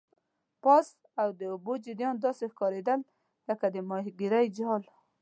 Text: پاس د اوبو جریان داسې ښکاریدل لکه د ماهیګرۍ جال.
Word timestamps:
پاس 0.63 0.87
د 1.39 1.41
اوبو 1.53 1.73
جریان 1.85 2.15
داسې 2.25 2.43
ښکاریدل 2.53 2.99
لکه 3.49 3.65
د 3.75 3.77
ماهیګرۍ 3.89 4.47
جال. 4.57 4.83